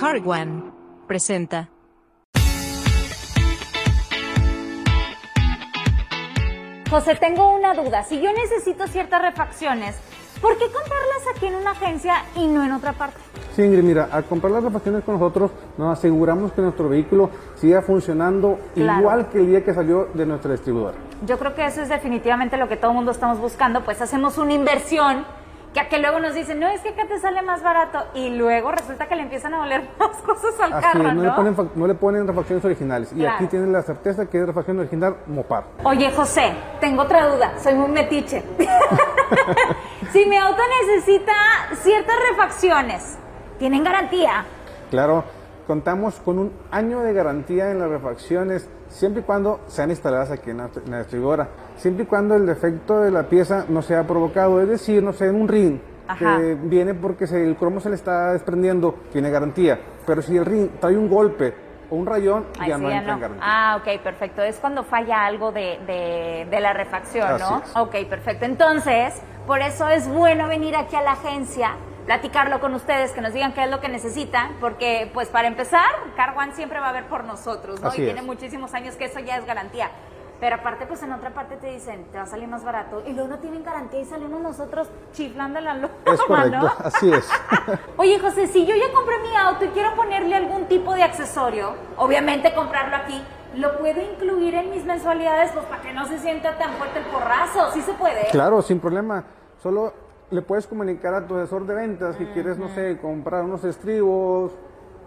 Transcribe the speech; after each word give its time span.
Carwan 0.00 0.72
presenta. 1.06 1.68
José, 6.88 7.16
tengo 7.16 7.54
una 7.54 7.74
duda. 7.74 8.02
Si 8.04 8.18
yo 8.18 8.32
necesito 8.32 8.86
ciertas 8.88 9.20
refacciones, 9.20 9.94
¿por 10.40 10.56
qué 10.56 10.64
comprarlas 10.64 11.36
aquí 11.36 11.46
en 11.48 11.56
una 11.56 11.72
agencia 11.72 12.14
y 12.34 12.46
no 12.48 12.64
en 12.64 12.72
otra 12.72 12.94
parte? 12.94 13.18
Sí, 13.54 13.62
Ingrid, 13.62 13.82
mira, 13.82 14.08
al 14.10 14.24
comprar 14.24 14.52
las 14.52 14.64
refacciones 14.64 15.04
con 15.04 15.14
nosotros, 15.20 15.50
nos 15.76 15.98
aseguramos 15.98 16.52
que 16.52 16.62
nuestro 16.62 16.88
vehículo 16.88 17.28
siga 17.56 17.82
funcionando 17.82 18.58
Claro. 18.74 19.00
igual 19.00 19.28
que 19.28 19.38
el 19.38 19.48
día 19.48 19.62
que 19.62 19.74
salió 19.74 20.06
de 20.14 20.24
nuestra 20.24 20.52
distribuidora. 20.52 20.96
Yo 21.26 21.38
creo 21.38 21.54
que 21.54 21.66
eso 21.66 21.82
es 21.82 21.90
definitivamente 21.90 22.56
lo 22.56 22.68
que 22.68 22.76
todo 22.78 22.92
el 22.92 22.96
mundo 22.96 23.10
estamos 23.10 23.38
buscando, 23.38 23.82
pues 23.84 24.00
hacemos 24.00 24.38
una 24.38 24.54
inversión 24.54 25.26
que 25.72 25.80
a 25.80 25.88
que 25.88 25.98
luego 25.98 26.18
nos 26.18 26.34
dicen, 26.34 26.58
no, 26.58 26.66
es 26.68 26.80
que 26.80 26.88
acá 26.90 27.06
te 27.06 27.18
sale 27.20 27.42
más 27.42 27.62
barato 27.62 28.04
y 28.14 28.30
luego 28.30 28.72
resulta 28.72 29.06
que 29.06 29.14
le 29.14 29.22
empiezan 29.22 29.54
a 29.54 29.58
doler 29.58 29.88
más 29.98 30.16
cosas 30.18 30.58
al 30.60 30.72
Así 30.72 30.82
carro, 30.82 31.02
no, 31.04 31.14
¿no? 31.14 31.22
le 31.22 31.30
ponen, 31.30 31.54
fa- 31.54 31.66
no 31.74 31.86
le 31.86 31.94
ponen 31.94 32.26
refacciones 32.26 32.64
originales. 32.64 33.12
Y 33.12 33.24
aquí 33.24 33.46
tienen 33.46 33.72
la 33.72 33.82
certeza 33.82 34.26
que 34.26 34.38
es 34.40 34.46
refacción 34.46 34.78
original 34.80 35.16
Mopar. 35.26 35.64
Oye, 35.84 36.10
José, 36.10 36.52
tengo 36.80 37.02
otra 37.02 37.28
duda, 37.28 37.52
soy 37.62 37.74
muy 37.74 37.88
metiche. 37.90 38.42
si 40.12 40.26
mi 40.26 40.36
auto 40.36 40.60
necesita 40.82 41.32
ciertas 41.82 42.16
refacciones, 42.30 43.16
¿tienen 43.58 43.84
garantía? 43.84 44.44
Claro, 44.90 45.24
contamos 45.66 46.16
con 46.20 46.38
un 46.38 46.52
año 46.70 47.00
de 47.00 47.12
garantía 47.12 47.70
en 47.70 47.78
las 47.78 47.88
refacciones, 47.88 48.68
siempre 48.88 49.22
y 49.22 49.24
cuando 49.24 49.60
sean 49.68 49.90
instaladas 49.90 50.30
aquí 50.30 50.50
en 50.50 50.58
la, 50.58 50.70
en 50.84 50.90
la 50.90 50.98
distribuidora. 50.98 51.48
Siempre 51.76 52.04
y 52.04 52.06
cuando 52.06 52.34
el 52.36 52.46
defecto 52.46 53.00
de 53.00 53.10
la 53.10 53.24
pieza 53.24 53.64
no 53.68 53.82
sea 53.82 54.06
provocado, 54.06 54.60
es 54.60 54.68
decir, 54.68 55.02
no 55.02 55.12
sé, 55.12 55.26
en 55.28 55.36
un 55.36 55.48
ring 55.48 55.78
Ajá. 56.08 56.38
que 56.38 56.54
viene 56.62 56.94
porque 56.94 57.26
se- 57.26 57.44
el 57.46 57.56
cromo 57.56 57.80
se 57.80 57.88
le 57.88 57.94
está 57.94 58.32
desprendiendo, 58.32 58.96
tiene 59.12 59.30
garantía. 59.30 59.78
Pero 60.06 60.22
si 60.22 60.36
el 60.36 60.44
ring 60.44 60.68
trae 60.80 60.96
un 60.96 61.08
golpe 61.08 61.54
o 61.88 61.96
un 61.96 62.06
rayón, 62.06 62.46
Ahí 62.58 62.68
ya 62.70 62.76
sí, 62.76 62.82
no 62.82 62.90
entra 62.90 63.12
en 63.14 63.20
no. 63.20 63.20
garantía. 63.20 63.46
Ah, 63.48 63.78
ok, 63.80 64.02
perfecto. 64.02 64.42
Es 64.42 64.56
cuando 64.58 64.82
falla 64.84 65.24
algo 65.24 65.52
de, 65.52 65.78
de- 65.86 66.46
de 66.50 66.60
la 66.60 66.72
refacción, 66.72 67.28
¿no? 67.38 67.56
Así 67.56 67.64
es. 67.70 67.76
Ok, 67.76 67.94
perfecto. 68.08 68.44
Entonces, 68.44 69.14
por 69.46 69.60
eso 69.60 69.88
es 69.88 70.08
bueno 70.08 70.48
venir 70.48 70.74
aquí 70.76 70.96
a 70.96 71.02
la 71.02 71.12
agencia, 71.12 71.76
platicarlo 72.06 72.60
con 72.60 72.74
ustedes, 72.74 73.12
que 73.12 73.20
nos 73.20 73.32
digan 73.32 73.52
qué 73.52 73.64
es 73.64 73.70
lo 73.70 73.80
que 73.80 73.88
necesitan, 73.88 74.56
porque, 74.60 75.10
pues, 75.14 75.28
para 75.28 75.48
empezar, 75.48 75.90
Car 76.16 76.36
One 76.36 76.52
siempre 76.54 76.80
va 76.80 76.88
a 76.88 76.92
ver 76.92 77.06
por 77.06 77.24
nosotros, 77.24 77.80
¿no? 77.80 77.88
Así 77.88 78.02
y 78.02 78.04
es. 78.06 78.14
tiene 78.14 78.26
muchísimos 78.26 78.74
años 78.74 78.96
que 78.96 79.04
eso 79.06 79.20
ya 79.20 79.36
es 79.36 79.46
garantía. 79.46 79.90
Pero 80.40 80.56
aparte, 80.56 80.86
pues 80.86 81.02
en 81.02 81.12
otra 81.12 81.30
parte 81.34 81.56
te 81.56 81.66
dicen, 81.66 82.06
te 82.10 82.16
va 82.16 82.22
a 82.24 82.26
salir 82.26 82.48
más 82.48 82.64
barato. 82.64 83.02
Y 83.06 83.12
luego 83.12 83.28
no 83.28 83.38
tienen 83.40 83.62
garantía 83.62 84.00
y 84.00 84.04
salimos 84.06 84.40
nosotros 84.40 84.88
chiflando 85.12 85.60
la 85.60 85.74
loma, 85.74 85.92
Es 86.06 86.22
correcto, 86.22 86.58
¿no? 86.60 86.72
así 86.82 87.12
es. 87.12 87.28
Oye, 87.98 88.18
José, 88.18 88.46
si 88.46 88.64
yo 88.64 88.74
ya 88.74 88.90
compré 88.94 89.18
mi 89.18 89.36
auto 89.36 89.66
y 89.66 89.68
quiero 89.68 89.94
ponerle 89.94 90.34
algún 90.34 90.64
tipo 90.64 90.94
de 90.94 91.02
accesorio, 91.02 91.74
obviamente 91.98 92.54
comprarlo 92.54 92.96
aquí, 92.96 93.22
¿lo 93.54 93.78
puedo 93.78 94.00
incluir 94.00 94.54
en 94.54 94.70
mis 94.70 94.82
mensualidades? 94.86 95.50
Pues 95.52 95.66
para 95.66 95.82
que 95.82 95.92
no 95.92 96.06
se 96.06 96.18
sienta 96.18 96.56
tan 96.56 96.72
fuerte 96.72 97.00
el 97.00 97.04
porrazo. 97.04 97.70
¿Sí 97.72 97.82
se 97.82 97.92
puede? 97.92 98.28
Claro, 98.30 98.62
sin 98.62 98.80
problema. 98.80 99.22
Solo 99.62 99.92
le 100.30 100.42
puedes 100.42 100.66
comunicar 100.66 101.14
a 101.14 101.26
tu 101.26 101.36
asesor 101.36 101.66
de 101.66 101.74
ventas 101.74 102.16
que 102.16 102.30
quieres, 102.32 102.56
no 102.58 102.68
sé, 102.68 102.98
comprar 103.00 103.44
unos 103.44 103.64
estribos, 103.64 104.52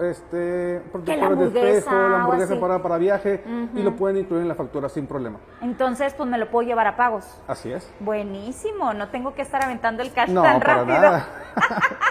este, 0.00 0.80
protectores 0.92 1.52
de 1.52 1.76
espejo, 1.78 1.94
la 1.94 2.20
hamburguesa 2.22 2.58
para, 2.58 2.82
para 2.82 2.96
viaje 2.96 3.44
y 3.74 3.82
lo 3.82 3.94
pueden 3.96 4.16
incluir 4.16 4.42
en 4.42 4.48
la 4.48 4.54
factura 4.54 4.88
sin 4.88 5.06
problema. 5.06 5.38
Entonces, 5.60 6.14
pues 6.14 6.28
me 6.28 6.38
lo 6.38 6.50
puedo 6.50 6.66
llevar 6.66 6.86
a 6.86 6.96
pagos. 6.96 7.26
Así 7.46 7.70
es. 7.70 7.92
Buenísimo, 8.00 8.94
no 8.94 9.08
tengo 9.08 9.34
que 9.34 9.42
estar 9.42 9.62
aventando 9.62 10.02
el 10.02 10.10
cash 10.12 10.30
No, 10.30 10.42
tan 10.42 10.58
para 10.60 10.74
rápido. 10.76 10.96
nada. 11.00 11.26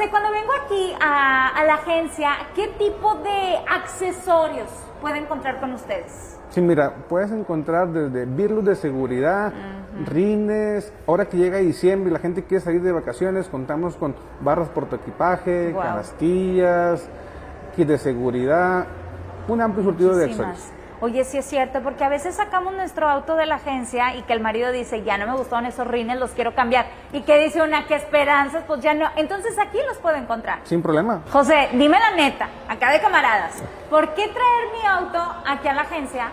José, 0.00 0.10
cuando 0.10 0.30
vengo 0.30 0.52
aquí 0.64 0.94
a, 0.98 1.48
a 1.48 1.64
la 1.64 1.74
agencia, 1.74 2.30
¿qué 2.54 2.68
tipo 2.78 3.16
de 3.16 3.58
accesorios 3.68 4.70
puedo 4.98 5.14
encontrar 5.16 5.60
con 5.60 5.74
ustedes? 5.74 6.38
Sí, 6.48 6.62
mira, 6.62 6.94
puedes 7.06 7.30
encontrar 7.32 7.88
desde 7.88 8.24
virus 8.24 8.64
de 8.64 8.76
seguridad, 8.76 9.52
rines. 10.06 10.90
Ahora 11.06 11.26
que 11.26 11.36
llega 11.36 11.58
diciembre 11.58 12.08
y 12.10 12.12
la 12.14 12.18
gente 12.18 12.44
quiere 12.44 12.64
salir 12.64 12.80
de 12.80 12.92
vacaciones, 12.92 13.48
contamos 13.48 13.96
con 13.96 14.14
barras 14.40 14.70
portaequipaje, 14.70 15.72
Guau. 15.72 15.86
canastillas, 15.86 17.06
kit 17.76 17.86
de 17.86 17.98
seguridad, 17.98 18.86
un 19.48 19.60
amplio 19.60 19.84
surtido 19.84 20.16
de 20.16 20.24
accesorios. 20.24 20.72
Oye, 21.02 21.24
sí 21.24 21.38
es 21.38 21.46
cierto, 21.46 21.80
porque 21.82 22.04
a 22.04 22.10
veces 22.10 22.34
sacamos 22.34 22.74
nuestro 22.74 23.08
auto 23.08 23.34
de 23.34 23.46
la 23.46 23.54
agencia 23.54 24.14
y 24.16 24.22
que 24.22 24.34
el 24.34 24.40
marido 24.40 24.70
dice, 24.70 25.02
ya 25.02 25.16
no 25.16 25.26
me 25.26 25.34
gustaron 25.34 25.64
esos 25.64 25.86
rines, 25.86 26.18
los 26.18 26.32
quiero 26.32 26.54
cambiar. 26.54 26.86
Y 27.14 27.22
que 27.22 27.38
dice 27.38 27.62
una, 27.62 27.86
que 27.86 27.94
esperanzas, 27.94 28.64
pues 28.66 28.80
ya 28.82 28.92
no. 28.92 29.06
Entonces 29.16 29.58
aquí 29.58 29.78
los 29.88 29.96
puedo 29.96 30.16
encontrar. 30.16 30.58
Sin 30.64 30.82
problema. 30.82 31.22
José, 31.32 31.70
dime 31.72 31.98
la 31.98 32.10
neta, 32.16 32.50
acá 32.68 32.92
de 32.92 33.00
camaradas, 33.00 33.62
¿por 33.88 34.12
qué 34.12 34.28
traer 34.28 34.72
mi 34.78 34.86
auto 34.86 35.18
aquí 35.46 35.68
a 35.68 35.72
la 35.72 35.82
agencia 35.82 36.28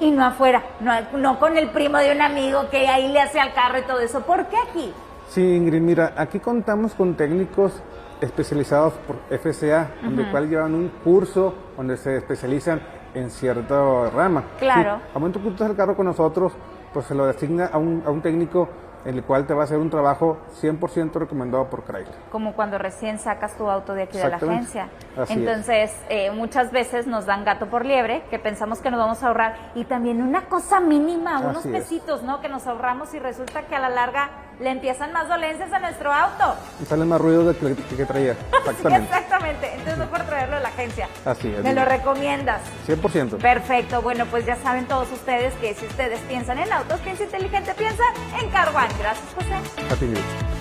y 0.00 0.10
no 0.10 0.24
afuera? 0.24 0.62
No, 0.80 0.94
no 1.18 1.38
con 1.38 1.58
el 1.58 1.68
primo 1.68 1.98
de 1.98 2.12
un 2.12 2.22
amigo 2.22 2.70
que 2.70 2.88
ahí 2.88 3.12
le 3.12 3.20
hace 3.20 3.38
al 3.38 3.52
carro 3.52 3.80
y 3.80 3.82
todo 3.82 4.00
eso. 4.00 4.22
¿Por 4.22 4.46
qué 4.46 4.56
aquí? 4.70 4.94
Sí, 5.28 5.42
Ingrid, 5.42 5.82
mira, 5.82 6.14
aquí 6.16 6.40
contamos 6.40 6.94
con 6.94 7.16
técnicos 7.16 7.82
especializados 8.22 8.94
por 8.94 9.16
FCA, 9.28 9.90
donde 10.02 10.30
cual 10.30 10.48
llevan 10.48 10.74
un 10.74 10.88
curso 11.04 11.54
donde 11.76 11.98
se 11.98 12.16
especializan 12.16 12.80
en 13.14 13.30
cierta 13.30 14.10
rama. 14.10 14.44
Claro. 14.58 14.96
Sí, 14.98 15.02
al 15.14 15.20
momento 15.20 15.38
que 15.40 15.46
tú 15.46 15.52
estás 15.52 15.70
el 15.70 15.76
carro 15.76 15.96
con 15.96 16.06
nosotros, 16.06 16.52
pues 16.92 17.06
se 17.06 17.14
lo 17.14 17.26
designa 17.26 17.66
a 17.72 17.78
un, 17.78 18.02
a 18.06 18.10
un 18.10 18.20
técnico 18.20 18.68
en 19.04 19.14
el 19.16 19.24
cual 19.24 19.46
te 19.46 19.54
va 19.54 19.62
a 19.62 19.64
hacer 19.64 19.78
un 19.78 19.88
trabajo 19.88 20.36
100% 20.60 21.12
recomendado 21.14 21.70
por 21.70 21.84
Chrysler. 21.84 22.14
como 22.30 22.52
cuando 22.52 22.76
recién 22.76 23.18
sacas 23.18 23.56
tu 23.56 23.70
auto 23.70 23.94
de 23.94 24.02
aquí 24.02 24.18
de 24.18 24.28
la 24.28 24.36
agencia. 24.36 24.90
Así 25.16 25.32
es. 25.32 25.38
Entonces, 25.38 26.04
eh, 26.10 26.30
muchas 26.30 26.70
veces 26.70 27.06
nos 27.06 27.24
dan 27.24 27.44
gato 27.44 27.66
por 27.66 27.86
liebre, 27.86 28.22
que 28.28 28.38
pensamos 28.38 28.80
que 28.80 28.90
nos 28.90 29.00
vamos 29.00 29.22
a 29.22 29.28
ahorrar, 29.28 29.56
y 29.74 29.84
también 29.84 30.22
una 30.22 30.42
cosa 30.50 30.80
mínima, 30.80 31.40
unos 31.40 31.58
Así 31.64 31.68
es. 31.74 31.84
pesitos, 31.84 32.22
¿no? 32.22 32.42
Que 32.42 32.50
nos 32.50 32.66
ahorramos 32.66 33.14
y 33.14 33.18
resulta 33.18 33.62
que 33.62 33.74
a 33.74 33.80
la 33.80 33.88
larga 33.88 34.28
le 34.60 34.70
empiezan 34.70 35.12
más 35.12 35.28
dolencias 35.28 35.72
a 35.72 35.78
nuestro 35.78 36.12
auto. 36.12 36.54
Y 36.82 36.84
sale 36.84 37.04
más 37.04 37.20
ruido 37.20 37.44
de 37.52 37.56
que, 37.56 37.96
que 37.96 38.06
traía. 38.06 38.36
Sí, 38.70 38.86
Exactamente. 38.86 39.68
Entonces, 39.72 39.98
mejor 39.98 40.22
traerlo 40.26 40.56
a 40.56 40.60
la 40.60 40.68
agencia. 40.68 41.08
Así 41.24 41.52
es. 41.52 41.64
¿Me 41.64 41.74
lo 41.74 41.84
recomiendas? 41.84 42.62
100%. 42.86 43.38
Perfecto, 43.38 44.00
bueno, 44.00 44.26
pues 44.26 44.46
ya 44.46 44.56
saben 44.56 44.86
todos 44.86 45.10
ustedes 45.10 45.54
que 45.54 45.74
si 45.74 45.86
ustedes 45.86 46.20
piensan 46.20 46.58
en 46.58 46.72
autos, 46.72 47.00
piensa 47.00 47.24
inteligente, 47.24 47.74
piensa 47.76 48.04
en 48.40 48.48
Car 48.50 48.68
One. 48.68 48.88
Gracias, 48.98 49.34
José. 49.34 49.54
Así 49.92 50.04
mismo. 50.04 50.59